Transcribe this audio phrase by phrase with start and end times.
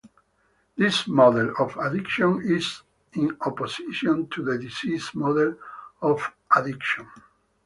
[0.77, 2.81] This model of addiction is
[3.13, 5.57] in opposition to the disease model
[6.01, 7.07] of addiction.